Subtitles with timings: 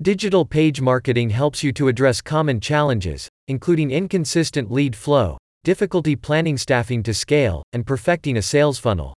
[0.00, 6.56] Digital page marketing helps you to address common challenges, including inconsistent lead flow, difficulty planning
[6.56, 9.12] staffing to scale, and perfecting a sales funnel.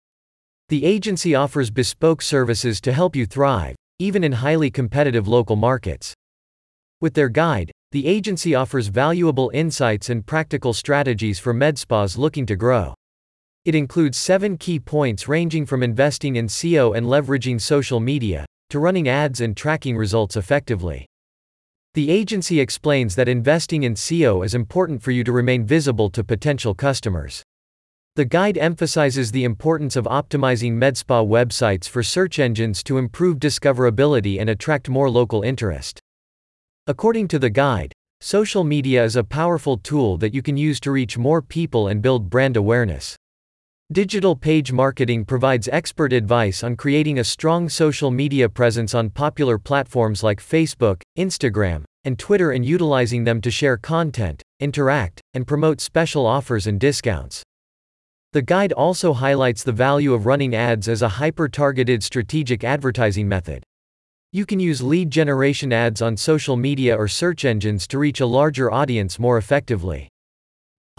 [0.70, 6.14] The agency offers bespoke services to help you thrive, even in highly competitive local markets.
[6.98, 12.46] With their guide, the agency offers valuable insights and practical strategies for med spas looking
[12.46, 12.94] to grow.
[13.66, 18.78] It includes seven key points ranging from investing in SEO and leveraging social media, to
[18.78, 21.06] running ads and tracking results effectively.
[21.94, 26.22] The agency explains that investing in SEO is important for you to remain visible to
[26.22, 27.42] potential customers.
[28.16, 34.40] The guide emphasizes the importance of optimizing MedSpa websites for search engines to improve discoverability
[34.40, 36.00] and attract more local interest.
[36.86, 40.90] According to the guide, social media is a powerful tool that you can use to
[40.90, 43.16] reach more people and build brand awareness.
[43.92, 49.58] Digital page marketing provides expert advice on creating a strong social media presence on popular
[49.58, 55.80] platforms like Facebook, Instagram, and Twitter and utilizing them to share content, interact, and promote
[55.80, 57.42] special offers and discounts.
[58.32, 63.26] The guide also highlights the value of running ads as a hyper targeted strategic advertising
[63.26, 63.64] method.
[64.30, 68.26] You can use lead generation ads on social media or search engines to reach a
[68.26, 70.06] larger audience more effectively.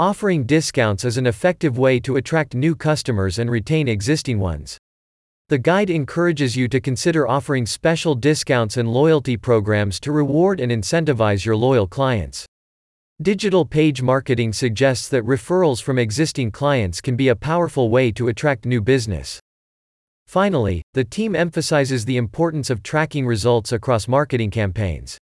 [0.02, 4.75] Offering discounts is an effective way to attract new customers and retain existing ones.
[5.49, 10.71] The guide encourages you to consider offering special discounts and loyalty programs to reward and
[10.71, 12.47] incentivize your loyal clients.
[13.21, 18.27] Digital page marketing suggests that referrals from existing clients can be a powerful way to
[18.27, 19.39] attract new business.
[20.25, 25.19] Finally, the team emphasizes the importance of tracking results across marketing campaigns.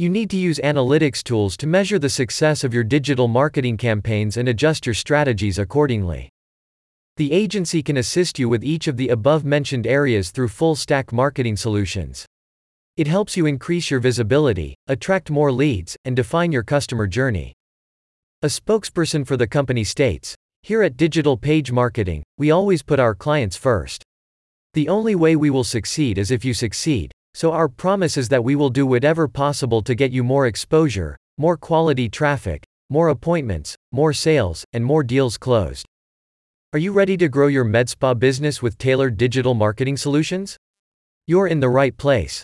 [0.00, 4.38] You need to use analytics tools to measure the success of your digital marketing campaigns
[4.38, 6.30] and adjust your strategies accordingly.
[7.18, 11.12] The agency can assist you with each of the above mentioned areas through full stack
[11.12, 12.24] marketing solutions.
[12.96, 17.52] It helps you increase your visibility, attract more leads, and define your customer journey.
[18.40, 23.14] A spokesperson for the company states Here at Digital Page Marketing, we always put our
[23.14, 24.02] clients first.
[24.72, 28.44] The only way we will succeed is if you succeed, so our promise is that
[28.44, 33.76] we will do whatever possible to get you more exposure, more quality traffic, more appointments,
[33.92, 35.86] more sales, and more deals closed.
[36.72, 40.56] Are you ready to grow your MedSpa business with tailored digital marketing solutions?
[41.26, 42.42] You're in the right place.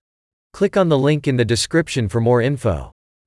[0.52, 2.92] Click on the link in the description for more info.